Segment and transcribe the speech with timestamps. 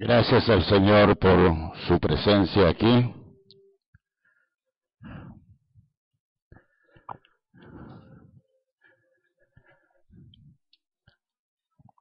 [0.00, 3.12] Gracias al Señor por su presencia aquí.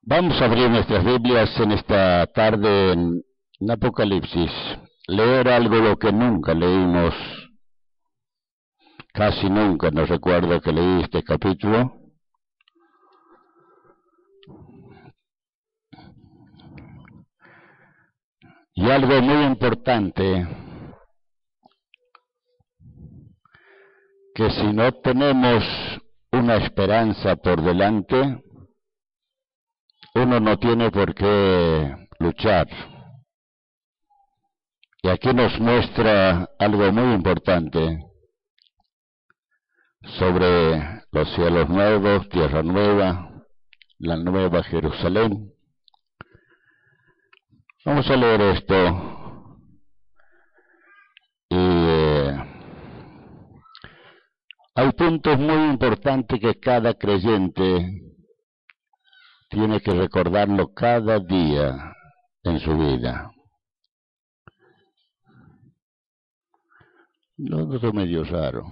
[0.03, 3.23] Vamos a abrir nuestras Biblias en esta tarde en,
[3.67, 4.51] Apocalipsis.
[5.07, 7.15] Leer algo lo que nunca leímos,
[9.11, 12.06] casi nunca, no recuerdo que leí este capítulo.
[18.79, 20.47] Y algo muy importante,
[24.35, 25.63] que si no tenemos
[26.31, 28.39] una esperanza por delante,
[30.13, 32.67] uno no tiene por qué luchar.
[35.01, 37.97] Y aquí nos muestra algo muy importante
[40.19, 43.43] sobre los cielos nuevos, tierra nueva,
[43.97, 45.56] la nueva Jerusalén.
[47.87, 48.75] Vamos a leer esto.
[51.49, 52.37] Y eh,
[54.75, 58.17] hay puntos muy importantes que cada creyente
[59.49, 61.93] tiene que recordarlo cada día
[62.43, 63.31] en su vida.
[67.37, 68.65] No, no es medio raro.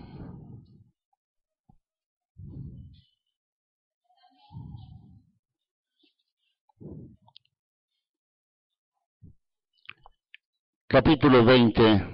[10.95, 12.07] Capítulo 20,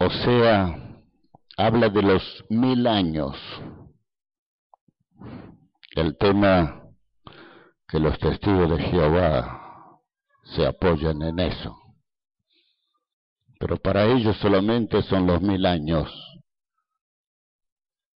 [0.00, 1.00] o sea,
[1.56, 3.34] habla de los mil años,
[5.96, 6.82] el tema
[7.88, 9.98] que los testigos de Jehová
[10.54, 11.74] se apoyan en eso.
[13.58, 16.12] Pero para ellos solamente son los mil años.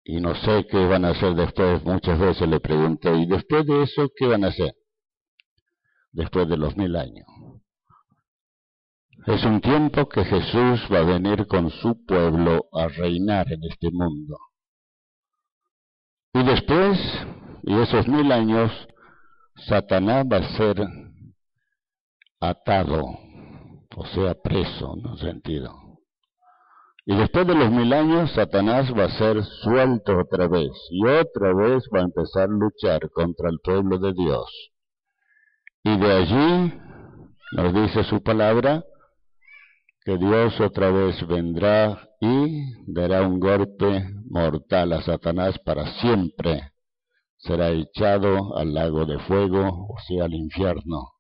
[0.03, 1.85] Y no sé qué van a hacer después.
[1.85, 4.75] Muchas veces le pregunté, ¿y después de eso qué van a hacer?
[6.11, 7.52] Después de los mil años.
[9.27, 13.91] Es un tiempo que Jesús va a venir con su pueblo a reinar en este
[13.93, 14.37] mundo.
[16.35, 16.99] Y después,
[17.63, 18.73] y esos mil años,
[19.69, 20.85] Satanás va a ser
[22.41, 23.05] atado,
[23.95, 25.73] o sea, preso, en un sentido.
[27.07, 31.55] Y después de los mil años, Satanás va a ser suelto otra vez, y otra
[31.55, 34.73] vez va a empezar a luchar contra el pueblo de Dios.
[35.85, 36.75] Y de allí,
[37.53, 38.83] nos dice su palabra,
[40.05, 46.73] que Dios otra vez vendrá y dará un golpe mortal a Satanás para siempre.
[47.37, 51.13] Será echado al lago de fuego, o sea, al infierno.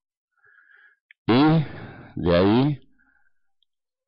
[1.26, 2.80] Y de ahí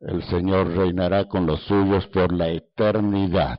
[0.00, 3.58] el Señor reinará con los suyos por la eternidad.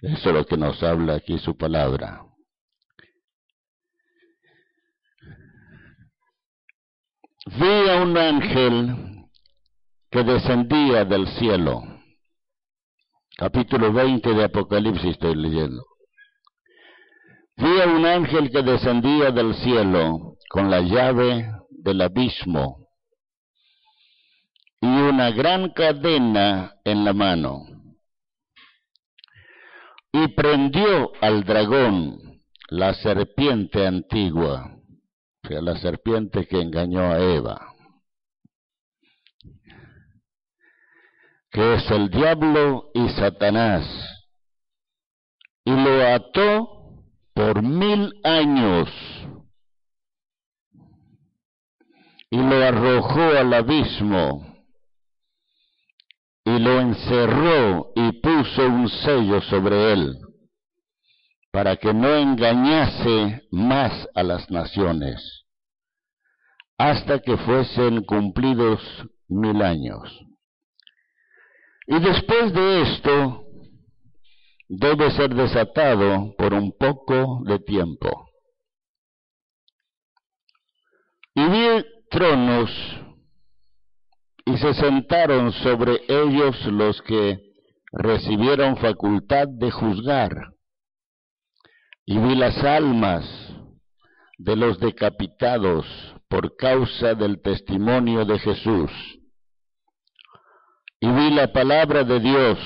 [0.00, 2.22] Eso es lo que nos habla aquí su palabra.
[7.46, 9.17] Vi a un ángel
[10.10, 11.82] que descendía del cielo.
[13.36, 15.84] Capítulo 20 de Apocalipsis estoy leyendo.
[17.56, 22.88] Vi a un ángel que descendía del cielo con la llave del abismo
[24.80, 27.64] y una gran cadena en la mano.
[30.12, 32.40] Y prendió al dragón,
[32.70, 34.78] la serpiente antigua,
[35.44, 37.74] o sea, la serpiente que engañó a Eva.
[41.58, 43.84] Que es el diablo y Satanás,
[45.64, 47.02] y lo ató
[47.34, 48.88] por mil años
[52.30, 54.56] y lo arrojó al abismo
[56.44, 60.16] y lo encerró y puso un sello sobre él
[61.50, 65.44] para que no engañase más a las naciones
[66.78, 68.80] hasta que fuesen cumplidos
[69.26, 70.27] mil años.
[71.90, 73.44] Y después de esto,
[74.68, 78.28] debe ser desatado por un poco de tiempo.
[81.34, 82.70] Y vi tronos
[84.44, 87.38] y se sentaron sobre ellos los que
[87.92, 90.52] recibieron facultad de juzgar.
[92.10, 93.24] y vi las almas
[94.38, 95.86] de los decapitados
[96.28, 99.17] por causa del testimonio de Jesús.
[101.00, 102.58] Y vi la palabra de Dios,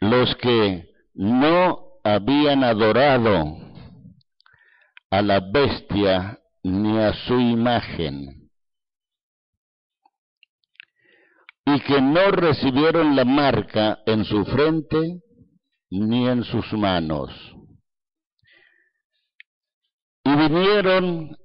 [0.00, 3.58] los que no habían adorado
[5.10, 8.48] a la bestia ni a su imagen,
[11.66, 15.20] y que no recibieron la marca en su frente
[15.90, 17.30] ni en sus manos.
[20.24, 21.36] Y vinieron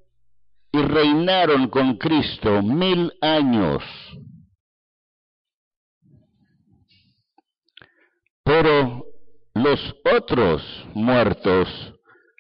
[0.72, 3.84] y reinaron con Cristo mil años.
[8.46, 9.04] Pero
[9.56, 10.62] los otros
[10.94, 11.68] muertos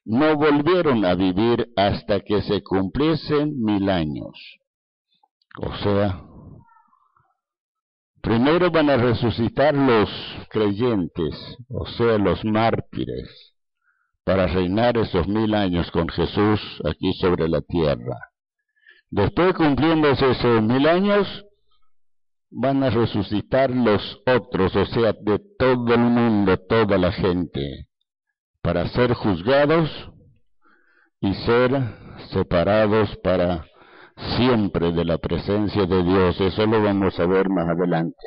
[0.05, 4.59] no volvieron a vivir hasta que se cumpliesen mil años.
[5.57, 6.21] O sea,
[8.21, 10.09] primero van a resucitar los
[10.49, 13.55] creyentes, o sea, los mártires,
[14.23, 18.19] para reinar esos mil años con Jesús aquí sobre la tierra.
[19.09, 21.44] Después cumpliéndose esos mil años,
[22.57, 27.87] van a resucitar los otros, o sea, de todo el mundo, toda la gente,
[28.61, 29.89] para ser juzgados
[31.19, 31.71] y ser
[32.31, 33.65] separados para
[34.37, 36.39] siempre de la presencia de Dios.
[36.39, 38.25] Eso lo vamos a ver más adelante.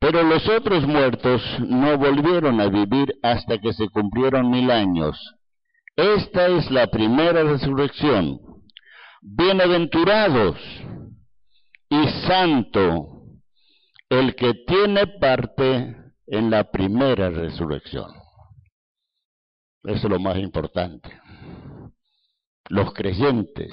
[0.00, 5.16] Pero los otros muertos no volvieron a vivir hasta que se cumplieron mil años.
[5.96, 8.40] Esta es la primera resurrección.
[9.22, 10.58] Bienaventurados
[11.88, 13.22] y santo
[14.08, 15.96] el que tiene parte
[16.26, 18.10] en la primera resurrección.
[19.84, 21.16] Eso es lo más importante.
[22.70, 23.72] Los creyentes,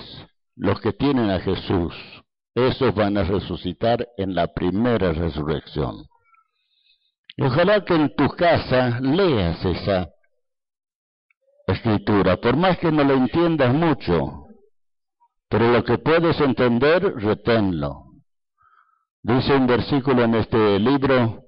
[0.55, 1.95] los que tienen a Jesús,
[2.53, 6.05] esos van a resucitar en la primera resurrección.
[7.39, 10.07] Ojalá que en tu casa leas esa
[11.71, 14.45] escritura, por más que no lo entiendas mucho,
[15.49, 18.05] pero lo que puedes entender, reténlo.
[19.23, 21.43] Dice un versículo en este libro,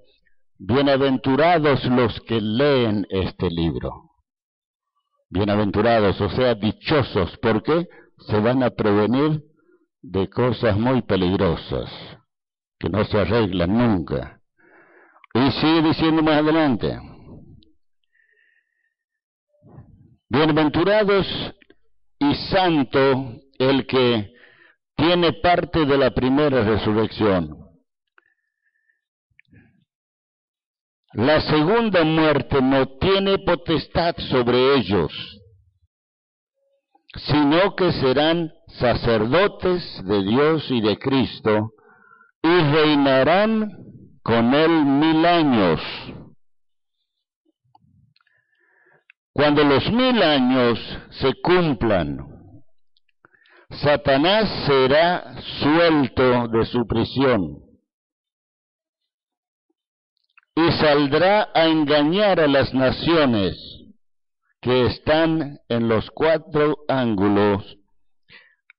[0.60, 4.12] bienaventurados los que leen este libro.
[5.30, 7.88] Bienaventurados, o sea, dichosos, porque
[8.28, 9.42] se van a prevenir
[10.02, 11.90] de cosas muy peligrosas,
[12.78, 14.42] que no se arreglan nunca.
[15.34, 17.00] Y sigue diciendo más adelante,
[20.34, 21.28] bienaventurados
[22.18, 24.34] y santo el que
[24.96, 27.56] tiene parte de la primera resurrección.
[31.14, 35.12] La segunda muerte no tiene potestad sobre ellos,
[37.16, 41.74] sino que serán sacerdotes de Dios y de Cristo
[42.42, 43.70] y reinarán
[44.24, 45.80] con él mil años.
[49.34, 50.80] Cuando los mil años
[51.22, 52.20] se cumplan,
[53.82, 57.64] Satanás será suelto de su prisión
[60.56, 63.56] y saldrá a engañar a las naciones
[64.62, 67.78] que están en los cuatro ángulos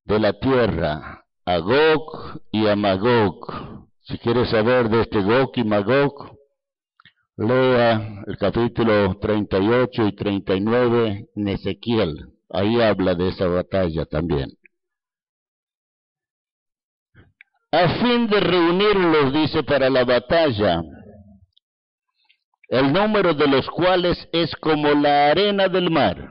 [0.05, 3.89] de la tierra, a Gog y a Magog.
[4.03, 6.37] Si quieres saber de este Gog y Magog,
[7.37, 12.15] lea el capítulo 38 y 39 en Ezequiel.
[12.51, 14.51] Ahí habla de esa batalla también.
[17.73, 20.81] A fin de reunirlos, dice, para la batalla,
[22.69, 26.31] el número de los cuales es como la arena del mar.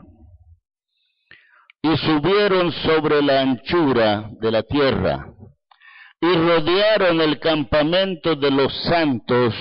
[1.81, 5.27] Y subieron sobre la anchura de la tierra
[6.22, 9.53] y rodearon el campamento de los santos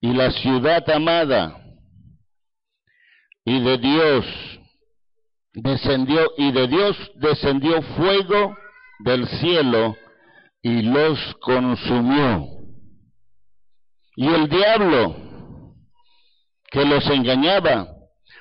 [0.00, 1.56] y la ciudad amada.
[3.44, 4.26] Y de Dios
[5.52, 8.56] descendió y de Dios descendió fuego
[9.00, 9.96] del cielo
[10.62, 12.46] y los consumió.
[14.16, 15.16] Y el diablo
[16.70, 17.88] que los engañaba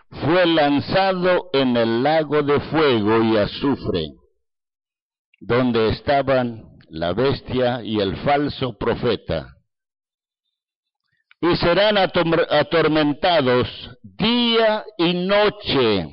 [0.09, 4.07] fue lanzado en el lago de fuego y azufre,
[5.39, 9.58] donde estaban la bestia y el falso profeta.
[11.41, 13.67] Y serán atormentados
[14.03, 16.07] día y noche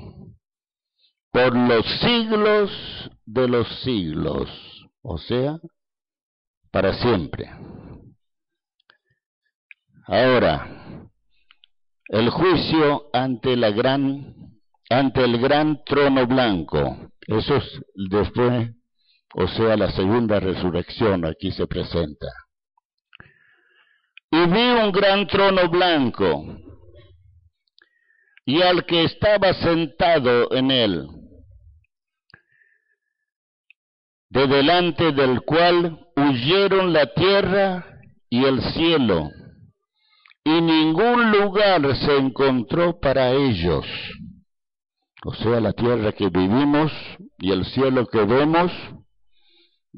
[1.32, 4.48] por los siglos de los siglos,
[5.02, 5.58] o sea,
[6.70, 7.50] para siempre.
[10.06, 11.08] Ahora,
[12.08, 14.36] el juicio ante la gran
[14.88, 17.10] ante el gran trono blanco.
[17.26, 18.70] Eso es después,
[19.34, 22.28] o sea, la segunda resurrección aquí se presenta.
[24.36, 26.58] Y vi un gran trono blanco
[28.44, 31.08] y al que estaba sentado en él,
[34.28, 37.86] de delante del cual huyeron la tierra
[38.28, 39.30] y el cielo,
[40.44, 43.86] y ningún lugar se encontró para ellos.
[45.24, 46.92] O sea, la tierra que vivimos
[47.38, 48.70] y el cielo que vemos,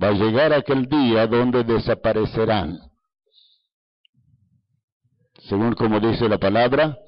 [0.00, 2.87] va a llegar aquel día donde desaparecerán.
[5.48, 6.98] Según como dice la palabra,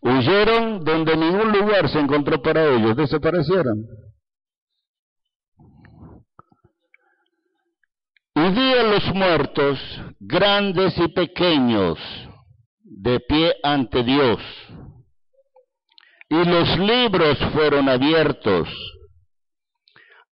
[0.00, 3.86] huyeron donde ningún lugar se encontró para ellos, desaparecieron.
[8.36, 9.80] Y vi a los muertos,
[10.20, 11.98] grandes y pequeños,
[12.84, 14.40] de pie ante Dios.
[16.28, 18.68] Y los libros fueron abiertos.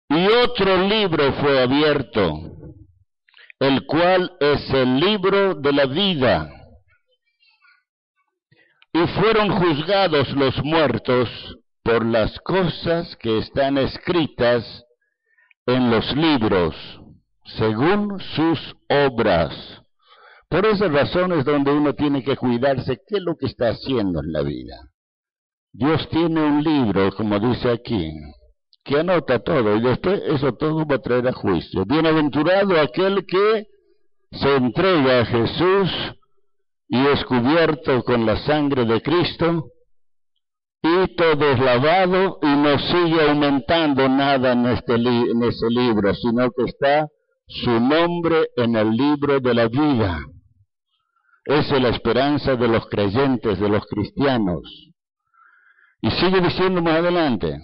[0.08, 2.32] Y otro libro fue abierto,
[3.58, 6.55] el cual es el libro de la vida.
[8.96, 11.28] Y fueron juzgados los muertos
[11.82, 14.64] por las cosas que están escritas
[15.66, 16.74] en los libros
[17.58, 19.52] según sus obras.
[20.48, 24.32] Por esas razones donde uno tiene que cuidarse qué es lo que está haciendo en
[24.32, 24.76] la vida.
[25.74, 28.10] Dios tiene un libro, como dice aquí,
[28.82, 31.84] que anota todo y después eso todo va a traer a juicio.
[31.84, 33.66] Bienaventurado aquel que
[34.32, 36.15] se entrega a Jesús
[36.88, 39.70] y es cubierto con la sangre de Cristo
[40.82, 46.50] y todo es lavado y no sigue aumentando nada en, este en ese libro, sino
[46.50, 47.08] que está
[47.48, 50.20] su nombre en el libro de la vida.
[51.44, 54.62] Esa es la esperanza de los creyentes, de los cristianos.
[56.02, 57.56] Y sigue diciendo más adelante.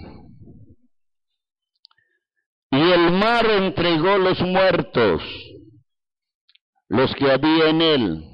[2.71, 5.23] Y el mar entregó los muertos,
[6.89, 8.32] los que había en él.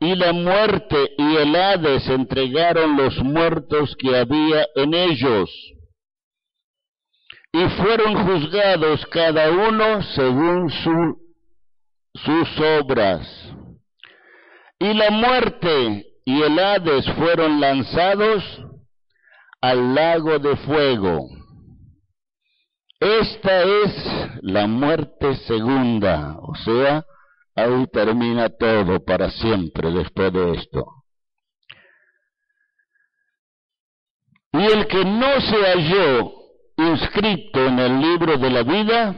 [0.00, 5.50] Y la muerte y el Hades entregaron los muertos que había en ellos
[7.52, 10.70] y fueron juzgados cada uno según
[12.14, 13.26] sus obras.
[14.78, 18.44] Y la muerte y el Hades fueron lanzados
[19.62, 21.20] al lago de fuego.
[23.00, 27.04] Esta es la muerte segunda, o sea,
[27.56, 30.84] ahí termina todo para siempre después de esto.
[34.52, 36.36] Y el que no se halló
[36.76, 39.14] inscrito en el libro de la vida,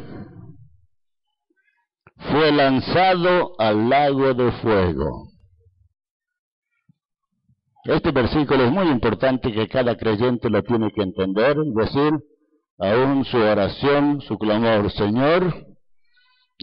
[2.30, 5.28] fue lanzado al lago de fuego.
[7.84, 12.12] Este versículo es muy importante que cada creyente lo tiene que entender, decir,
[12.78, 15.67] aún su oración, su clamor, Señor,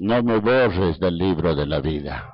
[0.01, 2.33] no me borres del libro de la vida.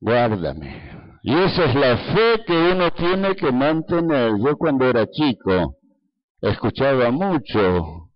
[0.00, 0.98] Guárdame.
[1.22, 4.32] Y esa es la fe que uno tiene que mantener.
[4.38, 5.76] Yo cuando era chico,
[6.40, 8.10] escuchaba mucho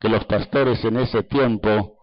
[0.00, 1.98] que los pastores en ese tiempo,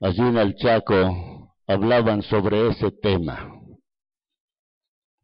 [0.00, 3.50] allí en el Chaco, hablaban sobre ese tema.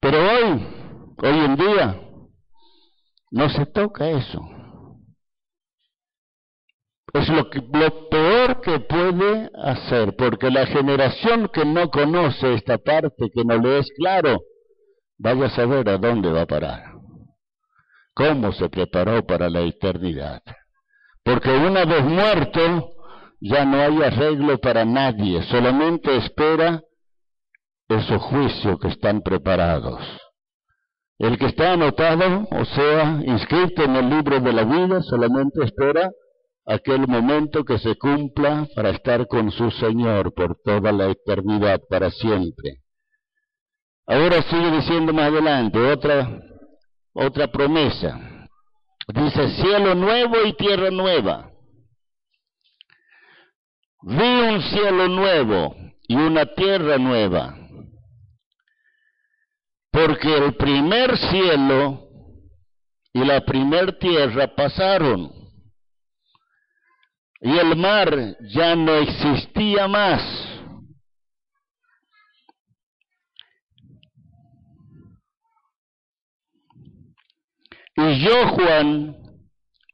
[0.00, 0.67] Pero hoy,
[1.23, 2.00] hoy en día,
[3.31, 4.40] no se toca eso.
[7.12, 12.79] Es lo, que, lo peor que puede hacer, porque la generación que no conoce esta
[12.79, 14.38] parte, que no le es claro,
[15.19, 16.90] vaya a saber a dónde va a parar
[18.21, 20.43] cómo se preparó para la eternidad.
[21.25, 22.93] Porque una vez muerto,
[23.40, 26.83] ya no hay arreglo para nadie, solamente espera
[27.88, 30.00] esos juicios que están preparados.
[31.19, 36.11] El que está anotado, o sea, inscrito en el libro de la vida, solamente espera
[36.70, 42.10] aquel momento que se cumpla para estar con su Señor por toda la eternidad, para
[42.10, 42.78] siempre.
[44.06, 46.42] Ahora sigue diciendo más adelante, otra
[47.12, 48.48] otra promesa.
[49.08, 51.50] Dice cielo nuevo y tierra nueva.
[54.02, 55.76] Vi un cielo nuevo
[56.08, 57.56] y una tierra nueva.
[59.90, 62.08] Porque el primer cielo
[63.12, 65.39] y la primer tierra pasaron.
[67.42, 70.23] Y el mar ya no existía más.
[77.97, 79.16] Y yo, Juan,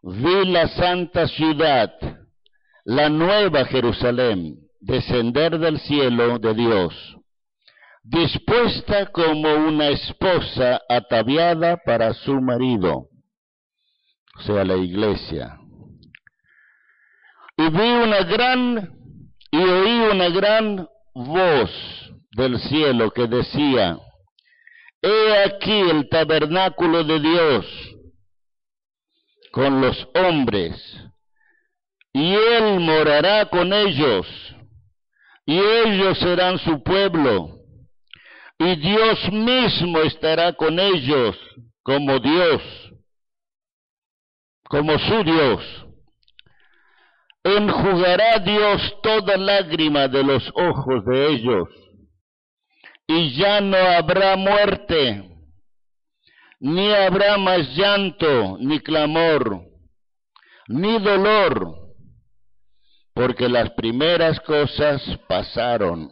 [0.02, 1.92] vi la santa ciudad,
[2.84, 7.16] la nueva Jerusalén, descender del cielo de Dios,
[8.04, 13.08] dispuesta como una esposa ataviada para su marido,
[14.38, 15.58] o sea, la iglesia.
[17.58, 18.90] Y vi una gran,
[19.50, 21.70] y oí una gran voz
[22.32, 23.98] del cielo que decía,
[25.00, 27.66] He aquí el tabernáculo de Dios
[29.52, 30.74] con los hombres,
[32.12, 34.26] y Él morará con ellos,
[35.46, 37.56] y ellos serán su pueblo,
[38.58, 41.36] y Dios mismo estará con ellos
[41.82, 42.62] como Dios,
[44.64, 45.85] como su Dios.
[47.46, 51.68] Enjugará Dios toda lágrima de los ojos de ellos,
[53.06, 55.30] y ya no habrá muerte,
[56.58, 59.60] ni habrá más llanto, ni clamor,
[60.66, 61.72] ni dolor,
[63.14, 66.10] porque las primeras cosas pasaron.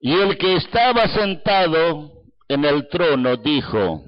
[0.00, 2.12] Y el que estaba sentado
[2.46, 4.04] en el trono dijo,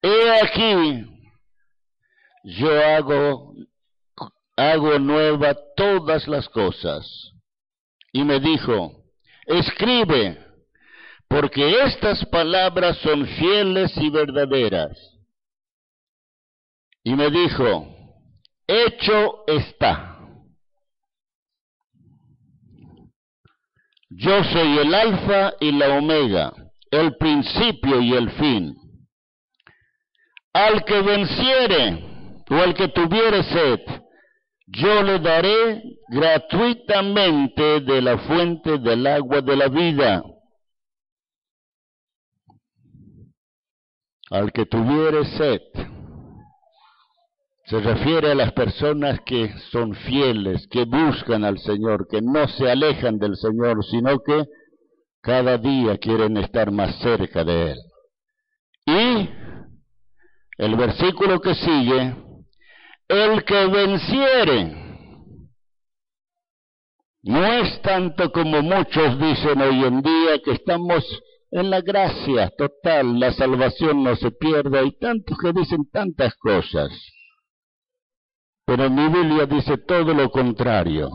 [0.00, 1.04] He aquí,
[2.44, 3.54] yo hago
[4.56, 7.32] hago nueva todas las cosas.
[8.12, 8.92] Y me dijo,
[9.46, 10.38] escribe,
[11.28, 14.96] porque estas palabras son fieles y verdaderas.
[17.02, 17.88] Y me dijo,
[18.66, 20.10] hecho está.
[24.10, 26.52] Yo soy el alfa y la omega,
[26.90, 28.76] el principio y el fin.
[30.52, 33.80] Al que venciere, o al que tuviere sed,
[34.66, 40.22] yo le daré gratuitamente de la fuente del agua de la vida.
[44.30, 45.60] Al que tuviere sed,
[47.66, 52.70] se refiere a las personas que son fieles, que buscan al Señor, que no se
[52.70, 54.44] alejan del Señor, sino que
[55.20, 57.78] cada día quieren estar más cerca de Él.
[58.86, 59.30] Y
[60.58, 62.14] el versículo que sigue
[63.08, 64.84] el que venciere.
[67.22, 71.04] No es tanto como muchos dicen hoy en día que estamos
[71.50, 76.90] en la gracia total, la salvación no se pierde, hay tantos que dicen tantas cosas.
[78.66, 81.10] Pero mi Biblia dice todo lo contrario,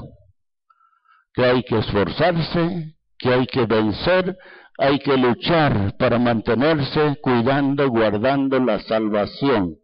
[1.34, 4.38] que hay que esforzarse, que hay que vencer,
[4.78, 9.76] hay que luchar para mantenerse cuidando, guardando la salvación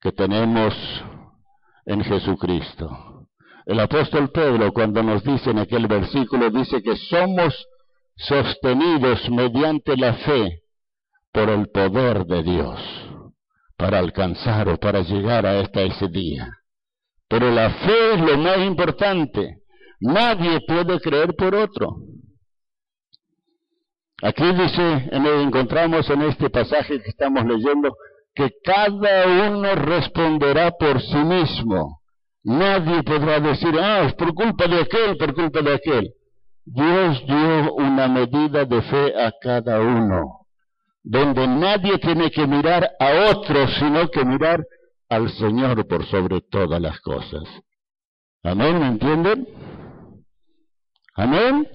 [0.00, 0.74] que tenemos
[1.86, 3.26] en Jesucristo.
[3.66, 7.54] El apóstol Pedro cuando nos dice en aquel versículo dice que somos
[8.16, 10.62] sostenidos mediante la fe
[11.32, 12.80] por el poder de Dios
[13.76, 16.48] para alcanzar o para llegar a esta ese día.
[17.28, 19.58] Pero la fe es lo más importante.
[20.00, 21.96] Nadie puede creer por otro.
[24.22, 27.96] Aquí dice, encontramos en este pasaje que estamos leyendo,
[28.34, 32.00] que cada uno responderá por sí mismo.
[32.42, 36.10] Nadie podrá decir, ah, es por culpa de aquel, por culpa de aquel.
[36.64, 40.46] Dios dio una medida de fe a cada uno,
[41.02, 44.64] donde nadie tiene que mirar a otro, sino que mirar
[45.08, 47.42] al Señor por sobre todas las cosas.
[48.42, 49.46] Amén, ¿me entienden?
[51.14, 51.66] Amén.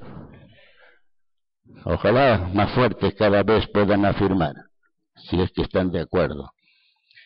[1.83, 4.64] Ojalá más fuertes cada vez puedan afirmar
[5.29, 6.51] si es que están de acuerdo.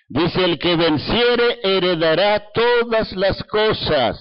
[0.08, 4.20] Dice, el que venciere heredará todas las cosas,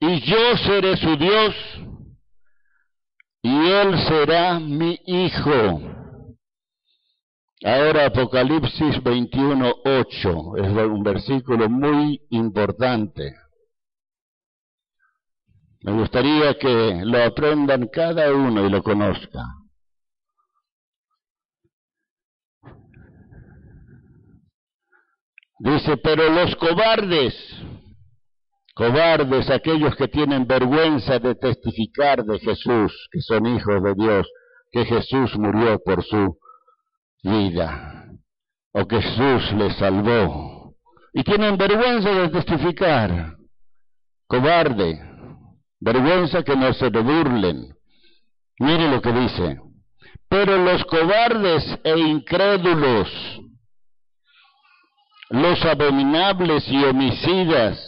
[0.00, 1.54] y yo seré su Dios,
[3.42, 5.80] y él será mi hijo.
[7.64, 13.34] Ahora Apocalipsis 21.8 es un versículo muy importante.
[15.80, 19.63] Me gustaría que lo aprendan cada uno y lo conozcan.
[25.64, 27.34] Dice, pero los cobardes,
[28.74, 34.28] cobardes, aquellos que tienen vergüenza de testificar de Jesús, que son hijos de Dios,
[34.70, 36.36] que Jesús murió por su
[37.22, 38.10] vida,
[38.74, 40.74] o que Jesús les salvó,
[41.14, 43.34] y tienen vergüenza de testificar,
[44.26, 45.00] cobarde,
[45.80, 47.74] vergüenza que no se le burlen.
[48.58, 49.60] Mire lo que dice,
[50.28, 53.08] pero los cobardes e incrédulos,
[55.30, 57.78] los abominables y homicidas.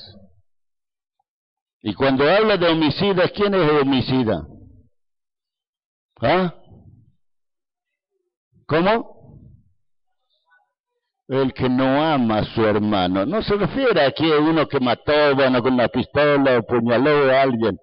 [1.82, 4.42] Y cuando habla de homicidas, ¿quién es el homicida?
[6.20, 6.54] ¿Ah?
[8.66, 9.16] ¿Cómo?
[11.28, 13.26] El que no ama a su hermano.
[13.26, 17.42] No se refiere aquí a uno que mató, bueno, con una pistola o puñaló a
[17.42, 17.78] alguien.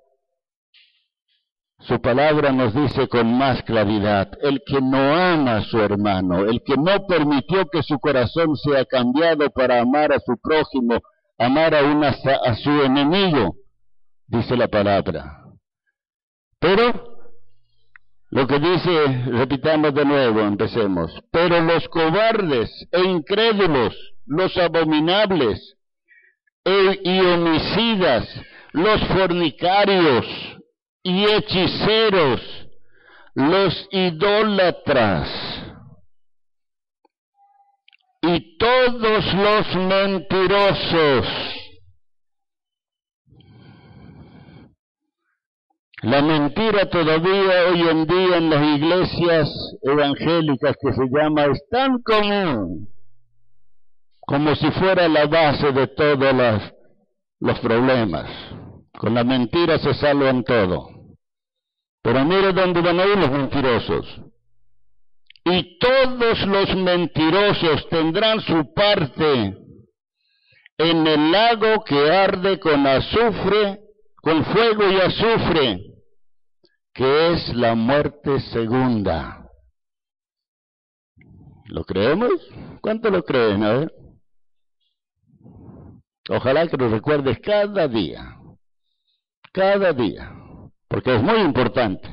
[1.88, 6.62] Su palabra nos dice con más claridad, el que no ama a su hermano, el
[6.64, 11.02] que no permitió que su corazón sea cambiado para amar a su prójimo,
[11.38, 13.56] amar a, una, a su enemigo,
[14.28, 15.44] dice la palabra.
[16.58, 17.18] Pero,
[18.30, 23.94] lo que dice, repitamos de nuevo, empecemos, pero los cobardes e incrédulos,
[24.26, 25.76] los abominables
[26.64, 28.26] e, y homicidas,
[28.72, 30.26] los fornicarios
[31.04, 32.42] y hechiceros,
[33.36, 35.30] los idólatras
[38.22, 41.28] y todos los mentirosos.
[46.02, 49.50] La mentira todavía hoy en día en las iglesias
[49.82, 52.90] evangélicas que se llama es tan común
[54.26, 56.34] como si fuera la base de todos
[57.40, 58.30] los, problemas.
[58.98, 60.93] Con la mentira se salvan todo.
[62.04, 64.06] Pero mire dónde van a ir los mentirosos.
[65.46, 69.58] Y todos los mentirosos tendrán su parte
[70.78, 73.80] en el lago que arde con azufre,
[74.18, 75.82] con fuego y azufre,
[76.94, 79.50] que es la muerte segunda.
[81.68, 82.34] ¿Lo creemos?
[82.82, 83.64] ¿Cuánto lo creen?
[83.64, 83.94] A ver.
[86.30, 88.38] Ojalá que lo recuerdes cada día.
[89.54, 90.43] Cada día
[90.94, 92.08] porque es muy importante.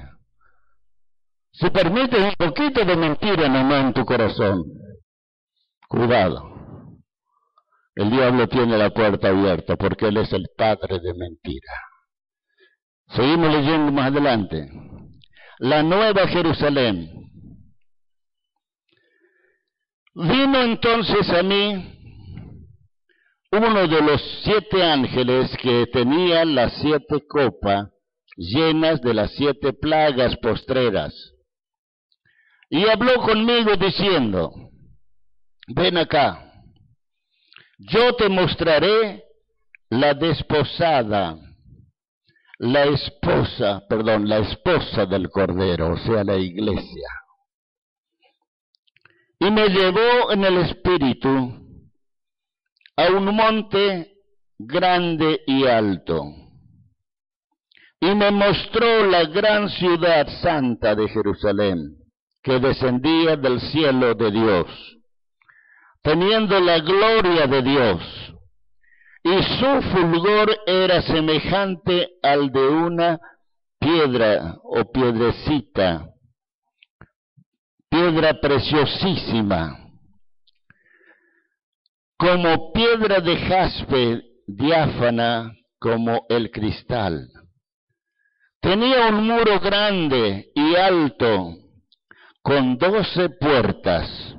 [1.53, 4.63] Si permites un poquito de mentira nomás en tu corazón,
[5.87, 6.49] cuidado.
[7.95, 11.75] El diablo tiene la puerta abierta porque él es el padre de mentira.
[13.09, 14.67] Seguimos leyendo más adelante.
[15.59, 17.11] La nueva Jerusalén.
[20.15, 22.25] Vino entonces a mí
[23.53, 27.91] uno de los siete ángeles que tenía las siete copas
[28.37, 31.15] llenas de las siete plagas postreras.
[32.69, 34.53] Y habló conmigo diciendo,
[35.69, 36.53] ven acá,
[37.79, 39.25] yo te mostraré
[39.89, 41.37] la desposada,
[42.59, 47.09] la esposa, perdón, la esposa del Cordero, o sea, la iglesia.
[49.41, 51.29] Y me llevó en el espíritu
[52.97, 54.13] a un monte
[54.59, 56.40] grande y alto
[58.01, 61.97] y me mostró la gran ciudad santa de Jerusalén,
[62.43, 64.67] que descendía del cielo de Dios,
[66.03, 68.01] teniendo la gloria de Dios,
[69.23, 73.21] y su fulgor era semejante al de una
[73.79, 76.07] piedra o piedrecita,
[77.91, 79.77] piedra preciosísima,
[82.17, 87.29] como piedra de jaspe diáfana como el cristal
[88.61, 91.57] Tenía un muro grande y alto
[92.43, 94.37] con doce puertas.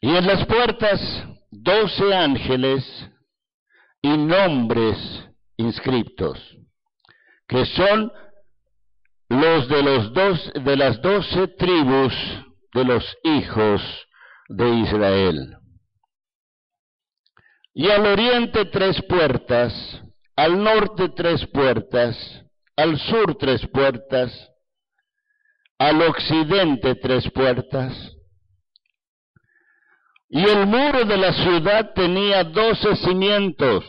[0.00, 1.00] Y en las puertas
[1.50, 2.84] doce ángeles
[4.00, 4.96] y nombres
[5.56, 6.38] inscriptos,
[7.48, 8.12] que son
[9.28, 10.12] los de los
[10.64, 12.14] de las doce tribus
[12.72, 13.82] de los hijos
[14.48, 15.56] de Israel.
[17.78, 19.70] Y al oriente tres puertas,
[20.34, 22.16] al norte tres puertas,
[22.74, 24.32] al sur tres puertas,
[25.78, 27.92] al occidente tres puertas.
[30.30, 33.84] Y el muro de la ciudad tenía doce cimientos,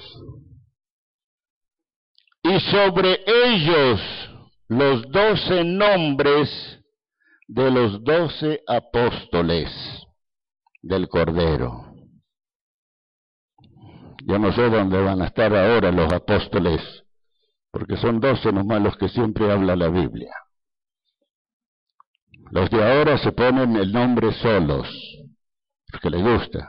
[2.43, 4.01] y sobre ellos
[4.67, 6.49] los doce nombres
[7.47, 9.69] de los doce apóstoles
[10.81, 11.86] del Cordero.
[14.27, 16.81] Yo no sé dónde van a estar ahora los apóstoles,
[17.71, 20.33] porque son doce nomás los que siempre habla la Biblia.
[22.51, 24.85] Los de ahora se ponen el nombre solos,
[25.89, 26.67] porque les gusta.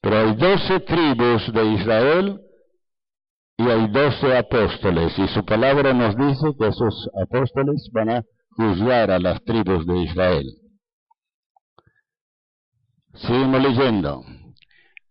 [0.00, 2.40] Pero hay doce tribus de Israel
[3.56, 8.22] y hay doce apóstoles, y su palabra nos dice que esos apóstoles van a
[8.56, 10.46] juzgar a las tribus de Israel.
[13.14, 14.24] Seguimos leyendo.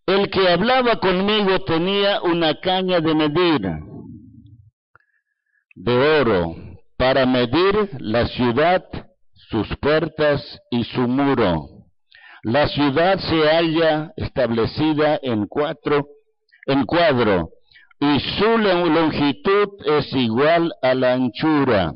[0.07, 3.61] El que hablaba conmigo tenía una caña de medir
[5.75, 6.55] de oro
[6.97, 8.83] para medir la ciudad,
[9.33, 10.41] sus puertas
[10.71, 11.67] y su muro.
[12.43, 16.07] La ciudad se halla establecida en cuatro,
[16.65, 17.49] en cuadro,
[17.99, 21.91] y su longitud es igual a la anchura.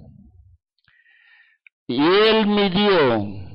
[1.88, 3.51] Y él midió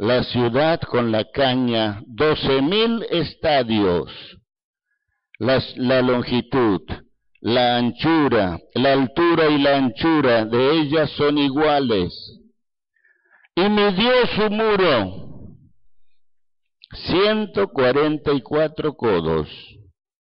[0.00, 4.10] la ciudad con la caña, doce mil estadios,
[5.38, 6.80] la longitud,
[7.42, 12.14] la anchura, la altura y la anchura de ellas son iguales.
[13.54, 15.58] Y midió su muro,
[16.94, 19.50] ciento cuarenta y cuatro codos,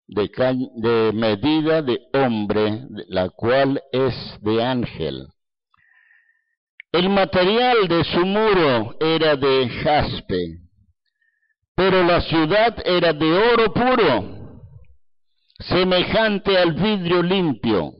[0.06, 0.30] de,
[0.76, 5.26] de medida de hombre, la cual es de ángel.
[6.92, 10.58] El material de su muro era de jaspe,
[11.76, 14.62] pero la ciudad era de oro puro,
[15.60, 17.92] semejante al vidrio limpio.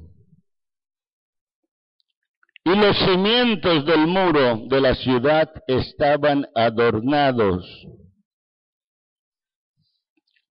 [2.64, 7.64] Y los cimientos del muro de la ciudad estaban adornados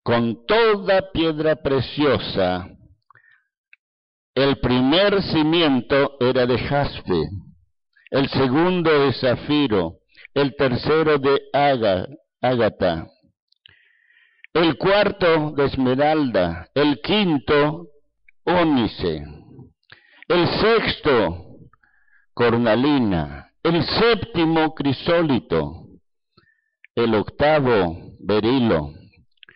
[0.02, 2.68] con toda piedra preciosa.
[4.34, 7.30] El primer cimiento era de jaspe,
[8.12, 10.00] el segundo de zafiro,
[10.34, 11.42] el tercero de
[12.42, 13.08] ágata,
[14.54, 17.88] el cuarto de esmeralda, el quinto
[18.44, 19.24] ónice,
[20.28, 21.46] el sexto
[22.34, 25.86] cornalina, el séptimo crisólito,
[26.96, 28.92] el octavo berilo,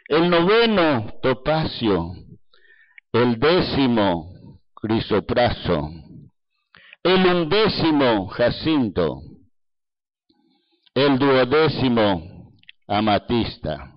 [0.08, 2.14] el noveno topacio,
[3.14, 5.90] el décimo crisopraso,
[7.04, 9.22] el undécimo jacinto,
[10.94, 12.52] el duodécimo
[12.88, 13.90] amatista.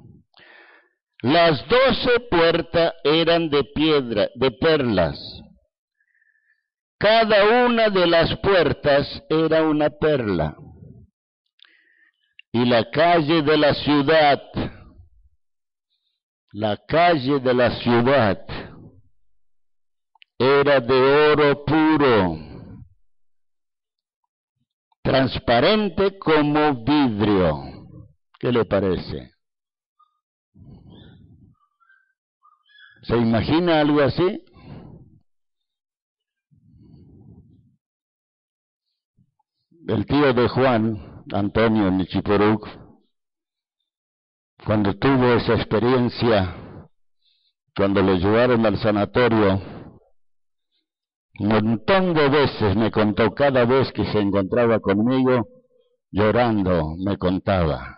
[1.23, 5.19] Las doce puertas eran de piedra, de perlas,
[6.99, 10.57] cada una de las puertas era una perla.
[12.53, 14.43] Y la calle de la ciudad,
[16.53, 18.39] la calle de la ciudad
[20.39, 22.46] era de oro puro,
[25.07, 27.63] transparente como vidrio.
[28.41, 29.31] ¿Qué le parece?
[33.03, 34.43] ¿Se imagina algo así?
[39.89, 42.69] el tío de Juan, Antonio Nichiporuk,
[44.65, 46.57] cuando tuvo esa experiencia,
[47.77, 49.76] cuando lo llevaron al sanatorio,
[51.39, 55.49] montón de veces me contó, cada vez que se encontraba conmigo,
[56.11, 57.97] llorando, me contaba.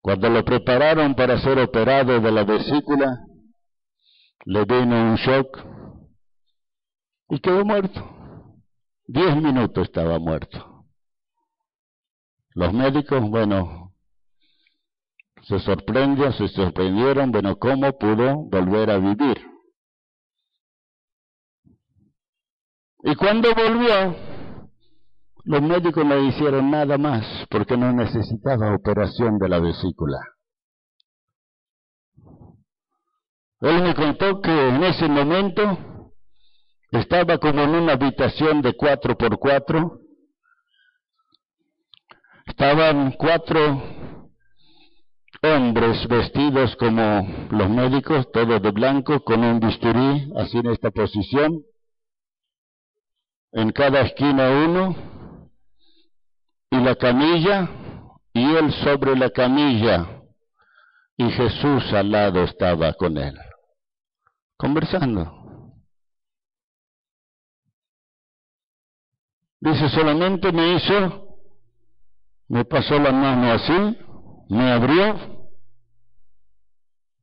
[0.00, 3.20] Cuando lo prepararon para ser operado de la vesícula,
[4.44, 5.64] le vino un shock
[7.30, 8.04] y quedó muerto.
[9.06, 10.84] Diez minutos estaba muerto.
[12.54, 13.83] Los médicos, bueno,
[15.46, 19.46] se sorprendieron, se sorprendieron, bueno, ¿cómo pudo volver a vivir?
[23.02, 24.16] Y cuando volvió,
[25.44, 30.18] los médicos no hicieron nada más porque no necesitaba operación de la vesícula.
[33.60, 36.10] Él me contó que en ese momento
[36.90, 40.00] estaba como en una habitación de cuatro por cuatro.
[42.46, 43.82] Estaban cuatro
[45.44, 51.62] hombres vestidos como los médicos, todos de blanco, con un bisturí, así en esta posición.
[53.52, 54.96] En cada esquina uno.
[56.70, 57.68] Y la camilla,
[58.32, 60.22] y él sobre la camilla.
[61.16, 63.38] Y Jesús al lado estaba con él,
[64.56, 65.44] conversando.
[69.60, 71.38] Dice, solamente me hizo,
[72.48, 73.96] me pasó la mano así,
[74.50, 75.33] me abrió,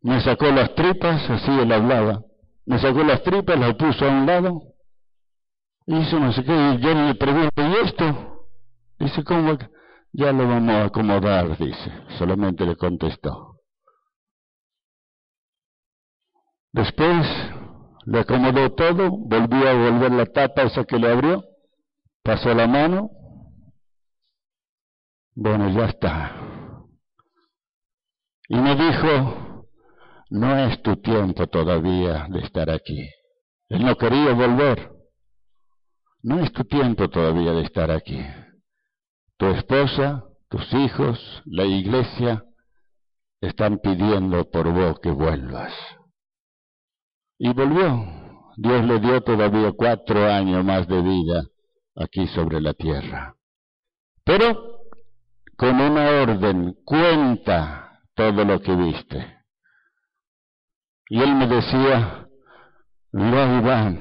[0.01, 2.21] me sacó las tripas, así él hablaba,
[2.65, 4.61] me sacó las tripas, las puso a un lado,
[5.85, 8.47] hizo no sé qué, y yo le pregunto, ¿y esto?
[8.99, 9.57] Dice, ¿cómo?
[10.13, 13.55] Ya lo vamos a acomodar, dice, solamente le contestó.
[16.73, 17.27] Después
[18.05, 21.43] le acomodó todo, volvió a volver la tapa esa que le abrió,
[22.23, 23.09] pasó la mano,
[25.35, 26.35] bueno, ya está.
[28.47, 29.50] Y me dijo,
[30.31, 33.09] no es tu tiempo todavía de estar aquí.
[33.67, 34.89] Él no quería volver.
[36.23, 38.17] No es tu tiempo todavía de estar aquí.
[39.37, 42.45] Tu esposa, tus hijos, la iglesia
[43.41, 45.73] están pidiendo por vos que vuelvas.
[47.37, 48.53] Y volvió.
[48.55, 51.43] Dios le dio todavía cuatro años más de vida
[51.95, 53.35] aquí sobre la tierra.
[54.23, 54.79] Pero
[55.57, 59.40] con una orden, cuenta todo lo que viste.
[61.11, 62.25] Y él me decía,
[63.11, 63.99] no Iván,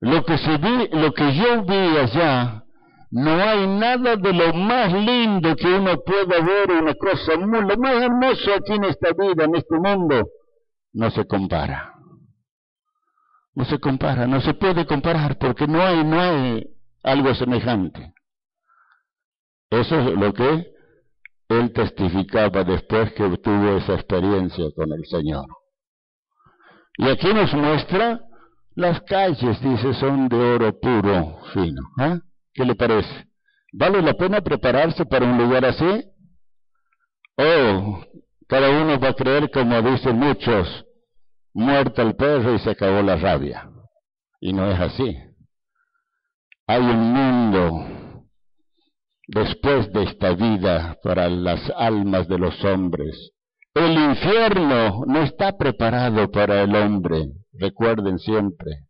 [0.00, 2.62] lo que, se vi, lo que yo vi allá,
[3.10, 8.02] no hay nada de lo más lindo que uno pueda ver, una cosa lo más
[8.02, 10.28] hermoso aquí en esta vida, en este mundo,
[10.92, 11.94] no se compara.
[13.54, 16.66] No se compara, no se puede comparar porque no hay, no hay
[17.02, 18.12] algo semejante.
[19.70, 20.69] Eso es lo que
[21.50, 25.46] él testificaba después que tuvo esa experiencia con el Señor.
[26.96, 28.20] Y aquí nos muestra
[28.76, 31.82] las calles, dice, son de oro puro, fino.
[32.00, 32.20] ¿eh?
[32.54, 33.26] ¿Qué le parece?
[33.72, 36.04] ¿Vale la pena prepararse para un lugar así?
[37.36, 38.04] Oh,
[38.46, 40.86] cada uno va a creer, como dicen muchos,
[41.52, 43.68] muerto el perro y se acabó la rabia.
[44.40, 45.16] Y no es así.
[46.68, 47.99] Hay un mundo
[49.30, 53.30] después de esta vida para las almas de los hombres.
[53.74, 58.80] El infierno no está preparado para el hombre, recuerden siempre.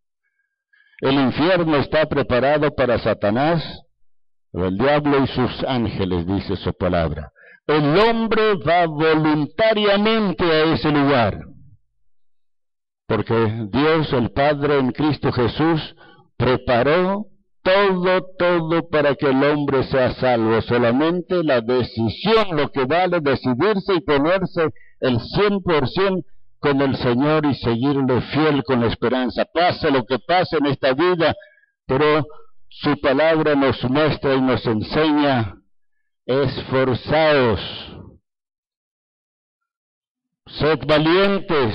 [1.03, 3.63] El infierno está preparado para Satanás,
[4.53, 7.31] el diablo y sus ángeles, dice su palabra.
[7.67, 11.39] El hombre va voluntariamente a ese lugar,
[13.07, 15.95] porque Dios el Padre en Cristo Jesús
[16.39, 17.27] preparó
[17.71, 20.61] todo, todo para que el hombre sea salvo.
[20.63, 26.25] Solamente la decisión, lo que vale decidirse y ponerse el cien por cien
[26.59, 29.45] con el Señor y seguirle fiel con la esperanza.
[29.53, 31.35] Pase lo que pase en esta vida,
[31.87, 32.27] pero
[32.69, 35.57] su palabra nos muestra y nos enseña,
[36.27, 37.61] esforzaos,
[40.47, 41.75] sed valientes,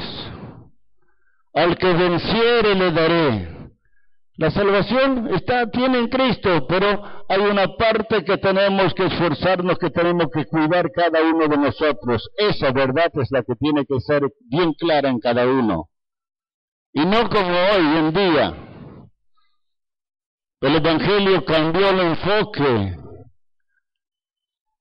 [1.53, 3.54] al que venciere le daré
[4.38, 9.89] la salvación está, tiene en Cristo, pero hay una parte que tenemos que esforzarnos, que
[9.89, 12.30] tenemos que cuidar cada uno de nosotros.
[12.38, 15.86] Esa verdad es la que tiene que ser bien clara en cada uno.
[16.91, 18.54] Y no como hoy en día.
[20.60, 22.98] El Evangelio cambió el enfoque.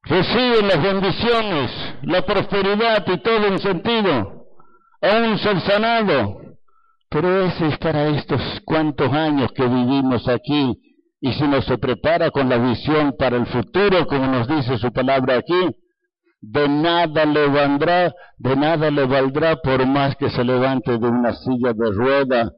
[0.03, 1.71] Reciben las bendiciones,
[2.03, 4.47] la prosperidad y todo en sentido.
[5.01, 6.43] Aún ser sanado.
[7.14, 10.77] Pero es para estos cuantos años que vivimos aquí.
[11.20, 14.92] Y si no se prepara con la visión para el futuro, como nos dice su
[14.92, 15.68] palabra aquí,
[16.40, 21.33] de nada le valdrá, de nada le valdrá por más que se levante de una
[21.35, 22.50] silla de rueda,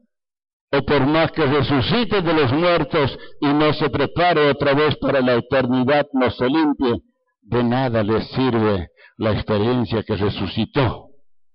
[0.71, 5.21] o por más que resucite de los muertos y no se prepare otra vez para
[5.21, 6.95] la eternidad, no se limpie,
[7.43, 11.09] de nada le sirve la experiencia que resucitó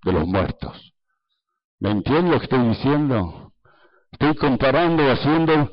[0.05, 0.92] de los muertos.
[1.83, 3.53] ¿Me entiende lo que estoy diciendo?
[4.13, 5.69] Estoy comparando, haciendo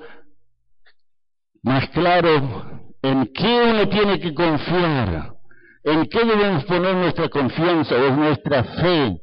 [1.61, 5.35] más claro en qué uno tiene que confiar,
[5.83, 9.21] en qué debemos poner nuestra confianza o nuestra fe.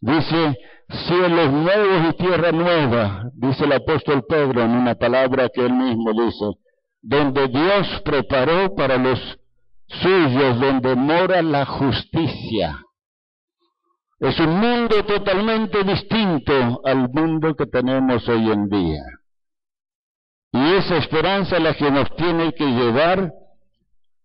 [0.00, 0.58] Dice,
[1.06, 6.12] cielos nuevos y tierra nueva, dice el apóstol Pedro en una palabra que él mismo
[6.14, 6.46] dice,
[7.00, 9.20] donde Dios preparó para los
[9.86, 12.76] suyos, donde mora la justicia.
[14.20, 19.02] Es un mundo totalmente distinto al mundo que tenemos hoy en día.
[20.52, 23.32] Y esa esperanza es la que nos tiene que llevar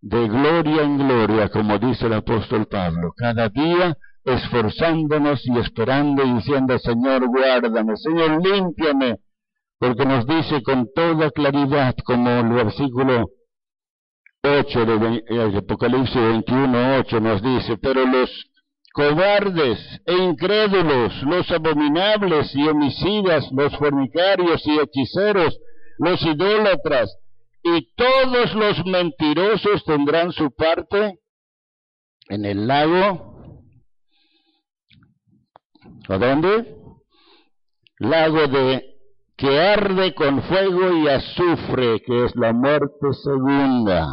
[0.01, 6.33] de gloria en gloria, como dice el apóstol Pablo, cada día esforzándonos y esperando y
[6.33, 9.17] diciendo, Señor, guárdame, Señor, límpiame,
[9.77, 13.29] porque nos dice con toda claridad, como el versículo
[14.43, 18.29] 8 de Apocalipsis 21, 8 nos dice, pero los
[18.93, 25.57] cobardes e incrédulos, los abominables y homicidas, los fornicarios y hechiceros,
[25.97, 27.09] los idólatras,
[27.63, 31.19] y todos los mentirosos tendrán su parte
[32.29, 33.61] en el lago.
[36.07, 36.77] ¿A dónde?
[37.97, 38.93] Lago de
[39.35, 44.07] que arde con fuego y azufre, que es la muerte segunda.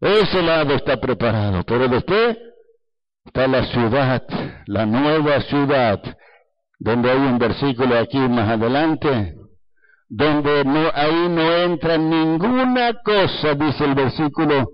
[0.00, 2.38] Ese lado está preparado, pero después
[3.24, 4.22] está la ciudad,
[4.66, 6.02] la nueva ciudad,
[6.78, 9.34] donde hay un versículo aquí más adelante,
[10.08, 14.68] donde no, ahí no entra ninguna cosa, dice el versículo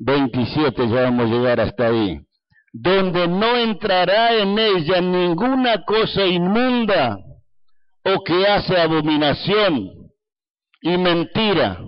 [0.00, 2.18] 27, ya vamos a llegar hasta ahí,
[2.72, 7.18] donde no entrará en ella ninguna cosa inmunda
[8.04, 9.90] o que hace abominación
[10.80, 11.78] y mentira,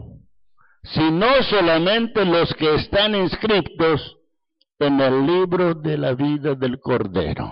[0.82, 4.18] sino solamente los que están inscritos
[4.78, 7.50] en el libro de la vida del Cordero.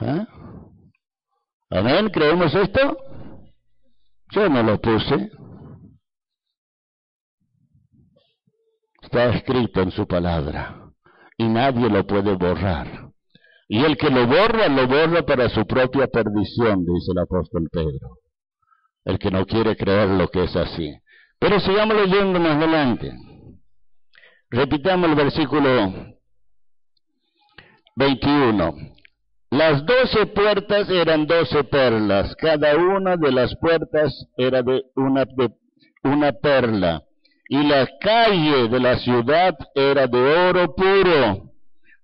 [0.00, 0.26] ¿Ah?
[1.70, 2.96] Amén, ¿creemos esto?
[4.30, 5.30] Yo no lo puse.
[9.02, 10.90] Está escrito en su palabra
[11.36, 13.10] y nadie lo puede borrar.
[13.68, 18.18] Y el que lo borra, lo borra para su propia perdición, dice el apóstol Pedro.
[19.04, 20.92] El que no quiere creer lo que es así.
[21.38, 23.12] Pero sigamos leyendo más adelante.
[24.50, 26.14] Repitamos el versículo
[27.96, 28.74] 21.
[29.50, 35.50] Las doce puertas eran doce perlas, cada una de las puertas era de una, de
[36.04, 37.02] una perla,
[37.48, 41.52] y la calle de la ciudad era de oro puro,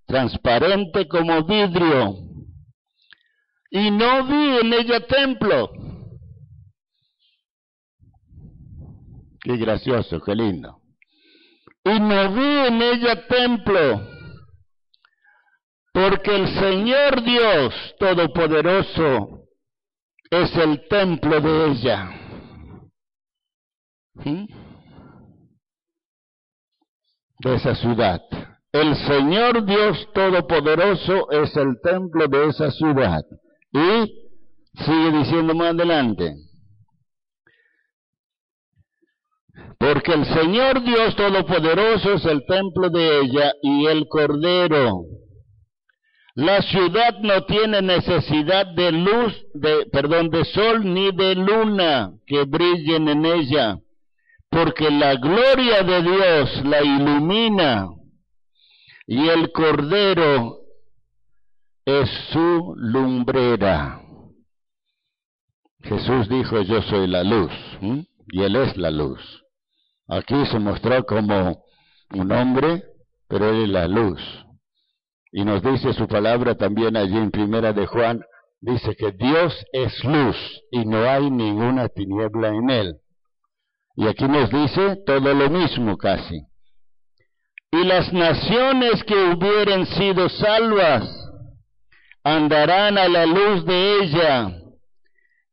[0.07, 2.17] transparente como vidrio,
[3.71, 5.71] y no vi en ella templo.
[9.41, 10.82] Qué gracioso, qué lindo.
[11.85, 14.07] Y no vi en ella templo,
[15.93, 19.49] porque el Señor Dios Todopoderoso
[20.31, 22.11] es el templo de ella.
[27.39, 28.21] De esa ciudad.
[28.73, 33.23] El Señor Dios Todopoderoso es el templo de esa ciudad.
[33.73, 34.31] Y
[34.85, 36.37] sigue diciendo más adelante.
[39.83, 45.01] Porque el Señor Dios Todopoderoso es el templo de ella y el Cordero.
[46.37, 52.45] La ciudad no tiene necesidad de luz, de, perdón, de sol ni de luna que
[52.45, 53.79] brillen en ella,
[54.51, 57.89] porque la gloria de Dios la ilumina
[59.09, 60.59] y el Cordero
[61.85, 64.01] es su lumbrera.
[65.81, 69.42] Jesús dijo, yo soy la luz, y Él es la luz.
[70.13, 71.65] Aquí se mostró como
[72.13, 72.83] un hombre,
[73.29, 74.21] pero Él es la luz.
[75.33, 78.21] Y nos dice su palabra también allí en Primera de Juan,
[78.61, 80.37] dice que Dios es luz
[80.71, 82.97] y no hay ninguna tiniebla en él.
[83.97, 86.43] Y aquí nos dice todo lo mismo casi.
[87.71, 91.09] Y las naciones que hubieren sido salvas
[92.23, 94.59] andarán a la luz de ella,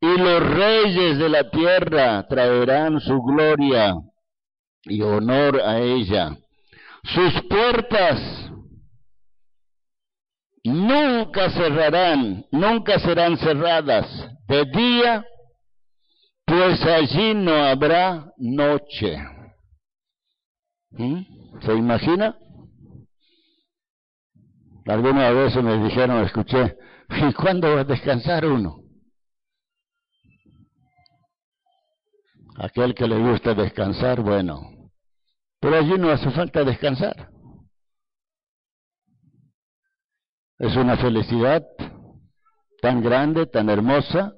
[0.02, 3.94] y los reyes de la tierra traerán su gloria
[4.84, 6.36] y honor a ella.
[7.02, 8.50] Sus puertas
[10.64, 14.06] nunca cerrarán, nunca serán cerradas
[14.48, 15.24] de día,
[16.44, 19.16] pues allí no habrá noche.
[20.90, 21.22] ¿Mm?
[21.62, 22.36] ¿Se imagina?
[24.86, 26.76] Algunas veces me dijeron, escuché,
[27.28, 28.82] ¿y cuándo va a descansar uno?
[32.62, 34.60] Aquel que le gusta descansar, bueno,
[35.60, 37.30] pero allí no hace falta descansar.
[40.58, 41.62] Es una felicidad
[42.82, 44.34] tan grande, tan hermosa,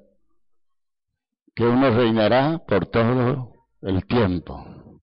[1.53, 5.01] que uno reinará por todo el tiempo.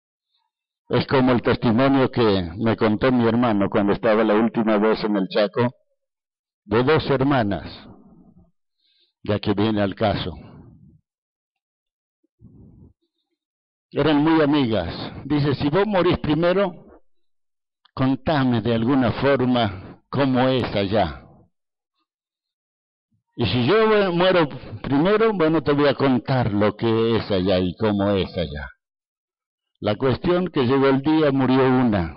[0.87, 5.17] Es como el testimonio que me contó mi hermano cuando estaba la última vez en
[5.17, 5.75] el Chaco,
[6.63, 7.65] de dos hermanas,
[9.23, 10.48] ya que viene al caso.
[13.91, 14.93] Eran muy amigas.
[15.25, 16.73] Dice, si vos morís primero,
[17.93, 21.23] contame de alguna forma cómo es allá.
[23.35, 24.49] Y si yo muero
[24.83, 28.69] primero, bueno, te voy a contar lo que es allá y cómo es allá.
[29.79, 32.15] La cuestión que llegó el día, murió una.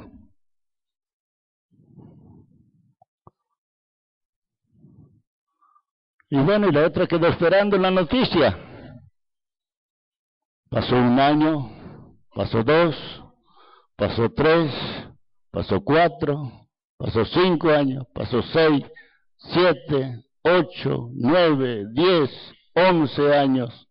[6.29, 8.72] Y bueno, y la otra quedó esperando la noticia.
[10.73, 11.71] Pasó un año,
[12.35, 12.97] pasó dos,
[13.97, 14.73] pasó tres,
[15.53, 16.63] pasó cuatro,
[17.03, 18.85] Pasó cinco años, pasó seis,
[19.37, 22.31] siete, ocho, nueve, diez,
[22.77, 23.89] once años,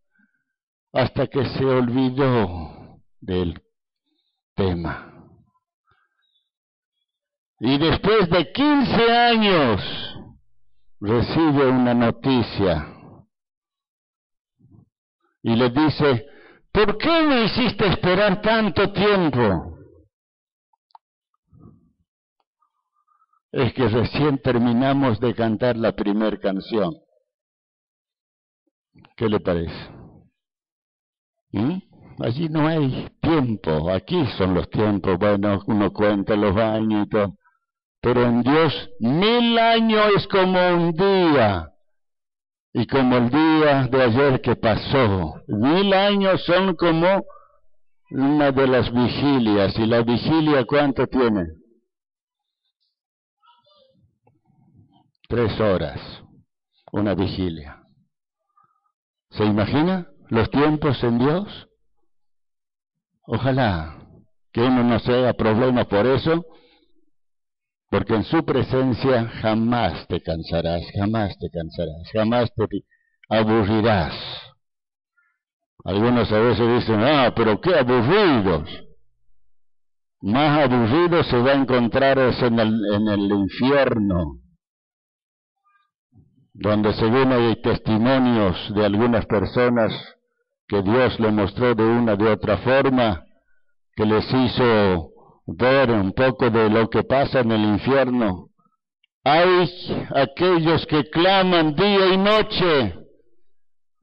[0.93, 3.61] hasta que se olvidó del
[4.55, 5.13] tema.
[7.59, 9.81] Y después de quince años
[11.01, 12.95] recibe una noticia
[15.43, 16.25] y le dice,
[16.71, 19.71] ¿por qué me hiciste esperar tanto tiempo?
[23.51, 26.95] es que recién terminamos de cantar la primera canción.
[29.15, 29.89] ¿Qué le parece?
[31.51, 31.77] ¿Mm?
[32.19, 37.35] Allí no hay tiempo, aquí son los tiempos, bueno, uno cuenta los años y todo,
[37.99, 41.67] pero en Dios mil años es como un día,
[42.73, 47.25] y como el día de ayer que pasó, mil años son como
[48.11, 51.61] una de las vigilias, y la vigilia ¿cuánto tiene?
[55.31, 55.97] tres horas,
[56.91, 57.81] una vigilia.
[59.29, 61.69] ¿Se imagina los tiempos en Dios?
[63.25, 63.97] Ojalá
[64.51, 66.43] que uno no sea problema por eso,
[67.91, 72.65] porque en su presencia jamás te cansarás, jamás te cansarás, jamás te
[73.27, 74.15] aburrirás.
[75.83, 78.69] Algunos a veces dicen, ah, pero qué aburridos.
[80.21, 84.37] Más aburridos se va a encontrar en el, en el infierno
[86.53, 89.91] donde según hay testimonios de algunas personas
[90.67, 93.25] que Dios le mostró de una de otra forma,
[93.95, 95.10] que les hizo
[95.55, 98.47] ver un poco de lo que pasa en el infierno.
[99.23, 99.69] Hay
[100.15, 102.95] aquellos que claman día y noche,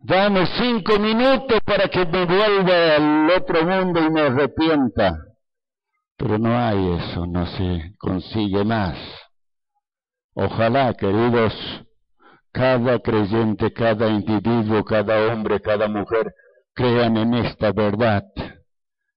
[0.01, 5.17] dame cinco minutos para que me vuelva al otro mundo y me arrepienta.
[6.17, 8.97] Pero no hay eso, no se consigue más.
[10.35, 11.53] Ojalá, queridos,
[12.53, 16.33] cada creyente, cada individuo, cada hombre, cada mujer,
[16.75, 18.23] crean en esta verdad,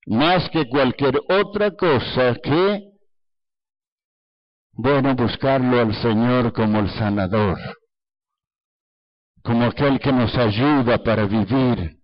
[0.07, 2.91] más que cualquier otra cosa que,
[4.73, 7.59] bueno, buscarlo al Señor como el sanador,
[9.43, 11.97] como aquel que nos ayuda para vivir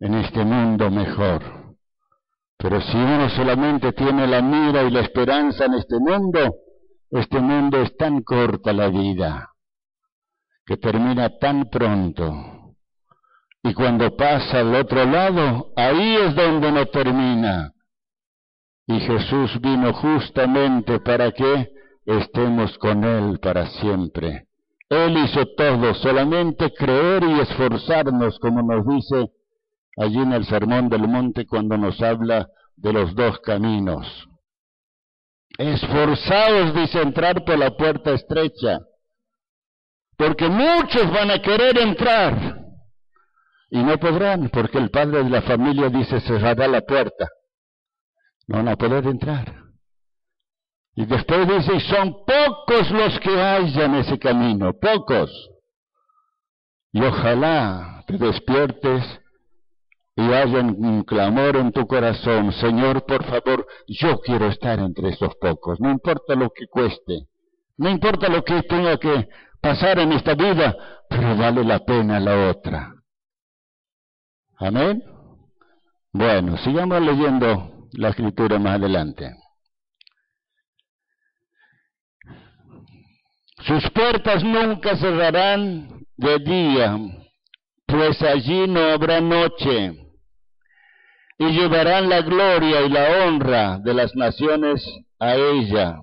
[0.00, 1.76] en este mundo mejor.
[2.56, 6.54] Pero si uno solamente tiene la mira y la esperanza en este mundo,
[7.10, 9.52] este mundo es tan corta la vida,
[10.66, 12.57] que termina tan pronto.
[13.62, 17.72] Y cuando pasa al otro lado, ahí es donde no termina.
[18.86, 21.68] Y Jesús vino justamente para que
[22.06, 24.46] estemos con Él para siempre.
[24.88, 29.30] Él hizo todo, solamente creer y esforzarnos, como nos dice
[29.98, 34.26] allí en el Sermón del Monte cuando nos habla de los dos caminos.
[35.58, 38.78] Esforzados, dice, entrar por la puerta estrecha,
[40.16, 42.67] porque muchos van a querer entrar
[43.70, 47.28] y no podrán, porque el padre de la familia dice cerrará la puerta.
[48.46, 49.54] No van a poder entrar.
[50.94, 55.30] Y después dice, son pocos los que hayan ese camino, pocos.
[56.92, 59.04] Y ojalá te despiertes
[60.16, 65.36] y haya un clamor en tu corazón, Señor, por favor, yo quiero estar entre esos
[65.36, 67.28] pocos, no importa lo que cueste,
[67.76, 69.28] no importa lo que tenga que
[69.60, 70.74] pasar en esta vida,
[71.08, 72.97] pero vale la pena la otra.
[74.60, 75.02] Amén.
[76.12, 79.30] Bueno, sigamos leyendo la escritura más adelante.
[83.66, 86.98] Sus puertas nunca cerrarán de día,
[87.86, 89.92] pues allí no habrá noche,
[91.38, 94.84] y llevarán la gloria y la honra de las naciones
[95.20, 96.00] a ella.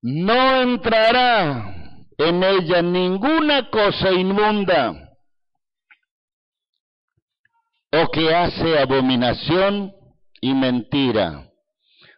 [0.00, 1.74] No entrará
[2.18, 5.05] en ella ninguna cosa inmunda
[8.12, 9.92] que hace abominación
[10.40, 11.48] y mentira,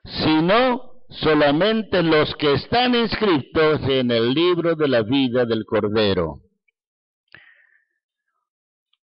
[0.05, 6.41] sino solamente los que están inscritos en el libro de la vida del Cordero.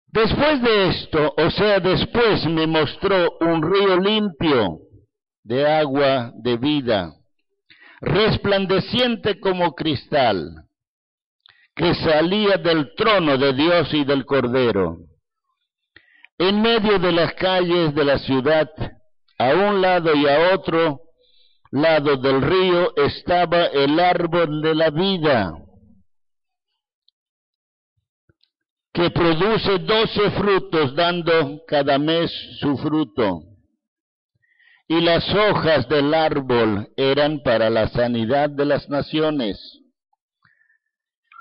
[0.07, 4.79] Después de esto, o sea, después me mostró un río limpio
[5.43, 7.13] de agua de vida,
[8.01, 10.65] resplandeciente como cristal,
[11.75, 14.97] que salía del trono de Dios y del Cordero.
[16.37, 18.69] En medio de las calles de la ciudad,
[19.39, 21.01] a un lado y a otro
[21.71, 25.53] lado del río, estaba el árbol de la vida,
[28.93, 33.41] que produce doce frutos, dando cada mes su fruto.
[34.87, 39.59] Y las hojas del árbol eran para la sanidad de las naciones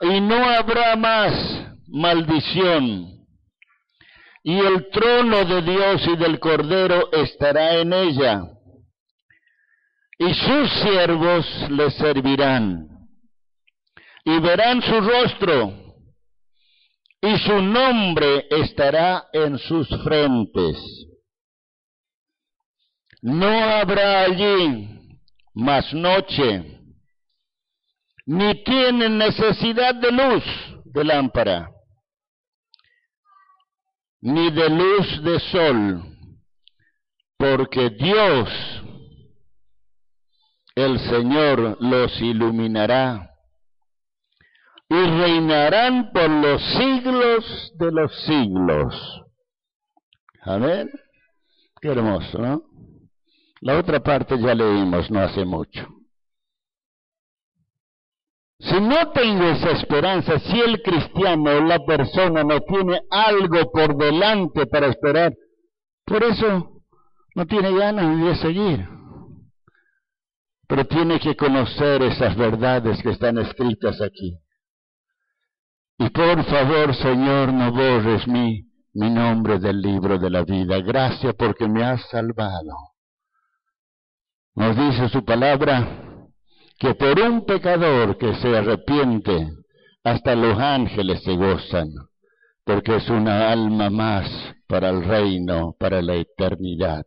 [0.00, 1.32] y no habrá más
[1.88, 3.15] maldición.
[4.48, 8.44] Y el trono de Dios y del Cordero estará en ella,
[10.20, 12.86] y sus siervos le servirán,
[14.24, 15.74] y verán su rostro,
[17.20, 20.76] y su nombre estará en sus frentes.
[23.22, 24.88] No habrá allí
[25.54, 26.82] más noche,
[28.26, 30.44] ni tienen necesidad de luz
[30.84, 31.75] de lámpara,
[34.20, 36.02] ni de luz de sol,
[37.36, 38.48] porque Dios,
[40.74, 43.30] el Señor, los iluminará
[44.88, 49.22] y reinarán por los siglos de los siglos.
[50.42, 50.90] Amén.
[51.80, 52.62] Qué hermoso, ¿no?
[53.60, 55.95] La otra parte ya leímos no hace mucho.
[58.76, 63.96] Si no tengo esa esperanza, si el cristiano o la persona no tiene algo por
[63.96, 65.32] delante para esperar,
[66.04, 66.82] por eso
[67.34, 68.86] no tiene ganas de seguir.
[70.68, 74.36] Pero tiene que conocer esas verdades que están escritas aquí.
[75.98, 78.62] Y por favor, Señor, no borres mi,
[78.92, 80.82] mi nombre del libro de la vida.
[80.82, 82.74] Gracias porque me has salvado.
[84.54, 86.05] Nos dice su palabra,
[86.78, 89.48] que por un pecador que se arrepiente,
[90.04, 91.88] hasta los ángeles se gozan,
[92.64, 94.30] porque es una alma más
[94.68, 97.04] para el reino, para la eternidad.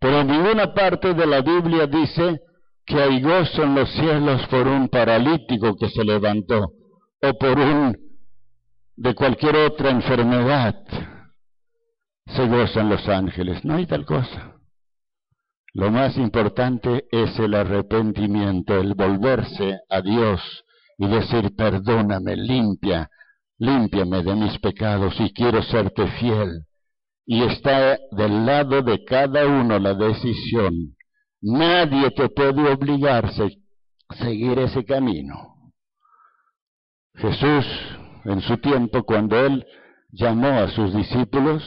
[0.00, 2.40] Pero en ninguna parte de la Biblia dice
[2.86, 6.70] que hay gozo en los cielos por un paralítico que se levantó
[7.20, 7.96] o por un
[8.96, 10.74] de cualquier otra enfermedad.
[12.26, 13.64] Se gozan los ángeles.
[13.64, 14.57] No hay tal cosa.
[15.74, 20.40] Lo más importante es el arrepentimiento, el volverse a Dios
[20.96, 23.08] y decir, perdóname, limpia,
[23.58, 26.64] límpiame de mis pecados y quiero serte fiel.
[27.26, 30.96] Y está del lado de cada uno la decisión.
[31.42, 33.58] Nadie te puede obligarse
[34.08, 35.58] a seguir ese camino.
[37.14, 37.66] Jesús,
[38.24, 39.66] en su tiempo, cuando él
[40.10, 41.62] llamó a sus discípulos,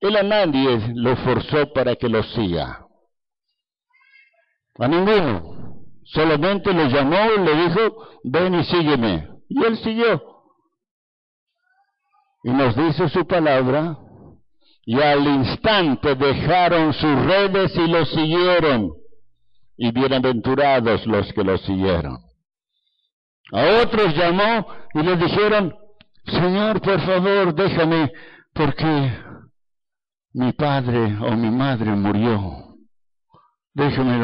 [0.00, 2.85] él a nadie lo forzó para que lo siga.
[4.78, 5.56] A ninguno.
[6.04, 9.28] Solamente lo llamó y le dijo, ven y sígueme.
[9.48, 10.22] Y él siguió.
[12.44, 13.98] Y nos dice su palabra,
[14.84, 18.92] y al instante dejaron sus redes y lo siguieron.
[19.76, 22.18] Y bienaventurados los que lo siguieron.
[23.52, 25.74] A otros llamó y le dijeron,
[26.26, 28.12] Señor, por favor, déjame,
[28.52, 29.12] porque
[30.32, 32.76] mi padre o mi madre murió.
[33.74, 34.18] Déjame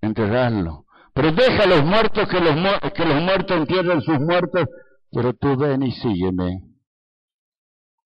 [0.00, 0.84] enterrarlo.
[1.14, 2.54] Pero deja a los muertos que los,
[2.92, 4.68] que los muertos entierren sus muertos,
[5.10, 6.60] pero tú ven y sígueme.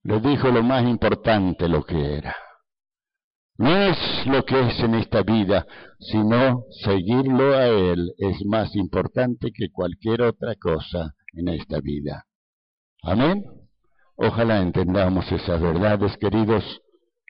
[0.02, 2.34] Le dijo lo más importante lo que era.
[3.56, 5.66] No es lo que es en esta vida,
[5.98, 12.24] sino seguirlo a Él es más importante que cualquier otra cosa en esta vida.
[13.02, 13.44] Amén.
[14.16, 16.64] Ojalá entendamos esas verdades, queridos,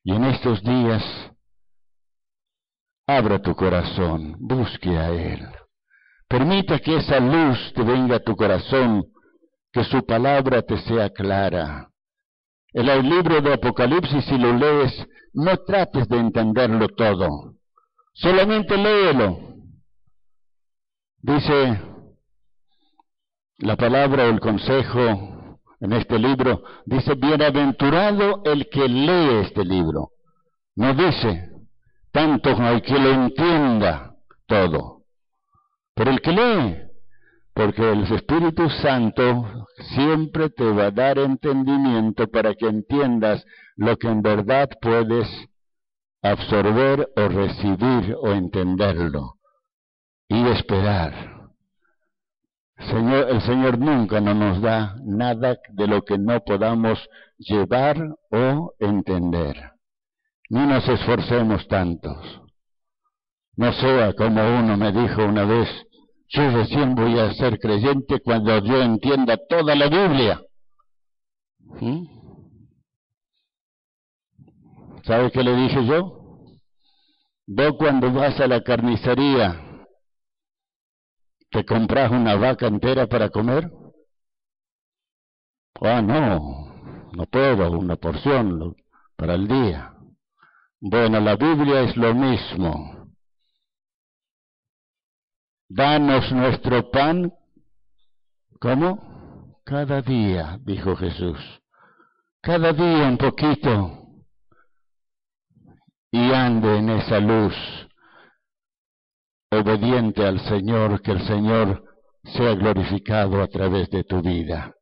[0.05, 1.03] y en estos días
[3.17, 5.47] abra tu corazón, busque a Él.
[6.29, 9.05] Permita que esa luz te venga a tu corazón,
[9.73, 11.89] que su palabra te sea clara.
[12.73, 14.93] El libro de Apocalipsis, si lo lees,
[15.33, 17.55] no trates de entenderlo todo.
[18.13, 19.39] Solamente léelo.
[21.19, 21.81] Dice
[23.59, 25.49] la palabra o el consejo
[25.81, 30.11] en este libro, dice, bienaventurado el que lee este libro.
[30.77, 31.50] No dice,
[32.13, 34.15] tanto hay que lo entienda
[34.47, 35.03] todo.
[35.95, 36.77] Pero el que lee,
[37.55, 43.45] porque el Espíritu Santo siempre te va a dar entendimiento para que entiendas
[43.77, 45.29] lo que en verdad puedes
[46.23, 49.37] absorber o recibir o entenderlo
[50.29, 51.41] y esperar.
[52.79, 56.99] Señor, el Señor nunca no nos da nada de lo que no podamos
[57.37, 57.97] llevar
[58.31, 59.73] o entender.
[60.51, 62.41] Ni nos esforcemos tantos.
[63.57, 65.69] No sea como uno me dijo una vez,
[66.29, 70.41] yo recién voy a ser creyente cuando yo entienda toda la Biblia.
[75.05, 76.17] ¿Sabe qué le dije yo?
[77.47, 79.87] Vos cuando vas a la carnicería,
[81.51, 83.71] ¿te compras una vaca entera para comer?
[85.81, 86.75] Ah, no,
[87.13, 88.75] no puedo, una porción
[89.17, 89.95] para el día.
[90.83, 93.07] Bueno, la Biblia es lo mismo.
[95.69, 97.31] Danos nuestro pan.
[98.59, 99.61] ¿Cómo?
[99.65, 101.39] Cada día, dijo Jesús.
[102.41, 104.07] Cada día un poquito.
[106.13, 107.55] Y ande en esa luz,
[109.53, 111.85] obediente al Señor, que el Señor
[112.25, 114.75] sea glorificado a través de tu vida.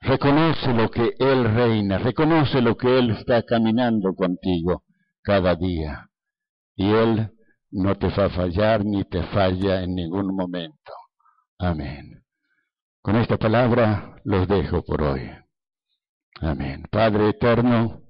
[0.00, 4.85] Reconoce lo que Él reina, reconoce lo que Él está caminando contigo
[5.26, 6.08] cada día.
[6.76, 7.30] Y Él
[7.72, 10.92] no te va a fallar ni te falla en ningún momento.
[11.58, 12.22] Amén.
[13.02, 15.28] Con esta palabra los dejo por hoy.
[16.40, 16.84] Amén.
[16.90, 18.02] Padre eterno,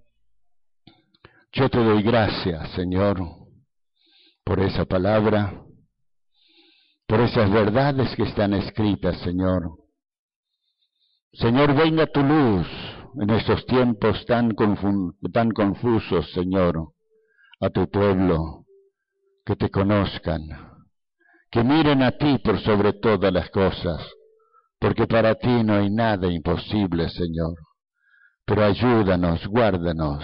[1.53, 3.19] yo te doy gracias, Señor,
[4.45, 5.65] por esa palabra,
[7.07, 9.71] por esas verdades que están escritas, Señor.
[11.33, 12.67] Señor, venga tu luz
[13.21, 14.55] en estos tiempos tan,
[15.33, 16.96] tan confusos, Señor,
[17.61, 18.65] a tu pueblo
[19.45, 20.43] que te conozcan,
[21.51, 24.03] que miren a ti por sobre todas las cosas,
[24.79, 27.55] porque para ti no hay nada imposible, Señor.
[28.45, 30.23] Pero ayúdanos, guárdanos,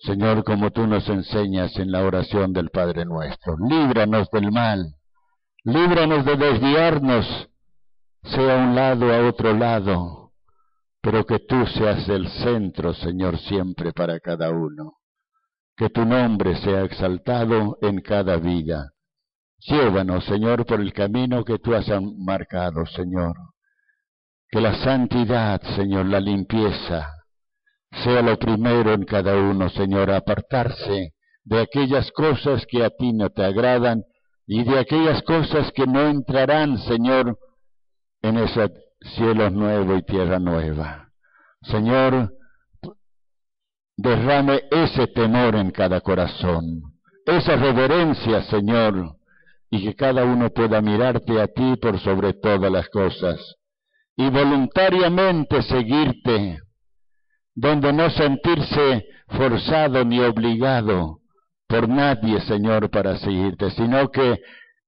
[0.00, 3.56] Señor, como tú nos enseñas en la oración del Padre nuestro.
[3.58, 4.94] Líbranos del mal,
[5.64, 7.48] líbranos de desviarnos,
[8.24, 10.32] sea un lado a otro lado,
[11.00, 14.97] pero que tú seas el centro, Señor, siempre para cada uno
[15.78, 18.90] que tu nombre sea exaltado en cada vida.
[19.60, 23.36] Llévanos, Señor, por el camino que tú has marcado, Señor.
[24.50, 27.08] Que la santidad, Señor, la limpieza,
[28.02, 31.12] sea lo primero en cada uno, Señor, apartarse
[31.44, 34.02] de aquellas cosas que a ti no te agradan
[34.46, 37.38] y de aquellas cosas que no entrarán, Señor,
[38.22, 38.72] en ese
[39.14, 41.10] cielo nuevo y tierra nueva.
[41.62, 42.32] Señor,
[43.98, 46.82] derrame ese temor en cada corazón,
[47.26, 49.16] esa reverencia, Señor,
[49.70, 53.56] y que cada uno pueda mirarte a ti por sobre todas las cosas
[54.16, 56.58] y voluntariamente seguirte,
[57.54, 61.18] donde no sentirse forzado ni obligado
[61.66, 64.38] por nadie, Señor, para seguirte, sino que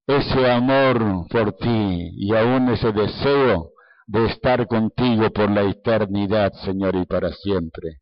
[0.07, 3.71] ese amor por ti y aún ese deseo
[4.07, 7.97] de estar contigo por la eternidad, Señor, y para siempre.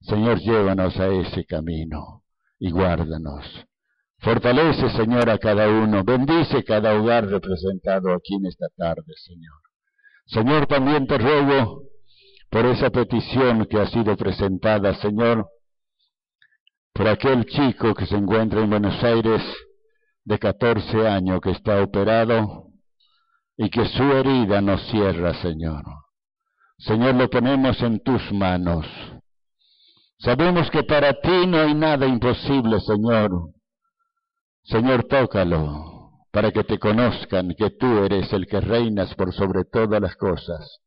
[0.00, 2.22] Señor, llévanos a ese camino
[2.58, 3.44] y guárdanos.
[4.18, 6.04] Fortalece, Señor, a cada uno.
[6.04, 9.60] Bendice cada hogar representado aquí en esta tarde, Señor.
[10.26, 11.82] Señor, también te ruego
[12.50, 15.48] por esa petición que ha sido presentada, Señor,
[16.92, 19.42] por aquel chico que se encuentra en Buenos Aires
[20.24, 22.66] de 14 años que está operado
[23.56, 25.84] y que su herida no cierra, Señor.
[26.78, 28.86] Señor, lo ponemos en tus manos.
[30.20, 33.30] Sabemos que para ti no hay nada imposible, Señor.
[34.64, 35.90] Señor, tócalo
[36.30, 40.78] para que te conozcan que tú eres el que reinas por sobre todas las cosas.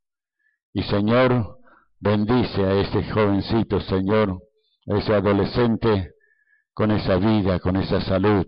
[0.72, 1.58] Y Señor,
[2.00, 4.38] bendice a ese jovencito, Señor,
[4.88, 6.12] a ese adolescente
[6.74, 8.46] con esa vida, con esa salud.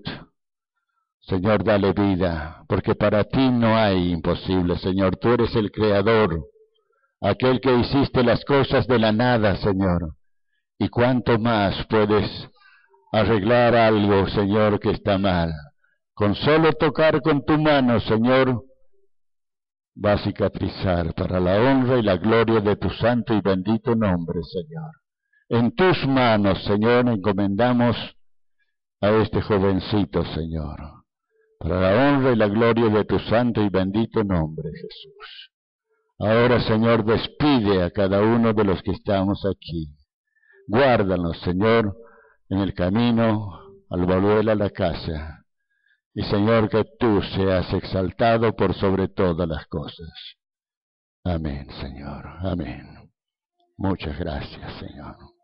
[1.22, 5.18] Señor, dale vida, porque para ti no hay imposible, Señor.
[5.18, 6.46] Tú eres el creador,
[7.22, 10.16] aquel que hiciste las cosas de la nada, Señor.
[10.78, 12.30] Y cuánto más puedes
[13.11, 15.51] arreglar algo, Señor, que está mal.
[16.13, 18.63] Con solo tocar con tu mano, Señor,
[20.03, 24.39] va a cicatrizar para la honra y la gloria de tu santo y bendito nombre,
[24.43, 24.91] Señor.
[25.47, 27.95] En tus manos, Señor, encomendamos
[29.01, 30.78] a este jovencito, Señor,
[31.59, 35.51] para la honra y la gloria de tu santo y bendito nombre, Jesús.
[36.17, 39.95] Ahora, Señor, despide a cada uno de los que estamos aquí.
[40.68, 41.95] Guárdanos, Señor,
[42.49, 43.59] en el camino
[43.89, 45.43] al volver a la casa.
[46.13, 50.09] Y Señor, que tú seas exaltado por sobre todas las cosas.
[51.24, 52.26] Amén, Señor.
[52.41, 53.11] Amén.
[53.78, 55.35] Muchas gracias, Señor.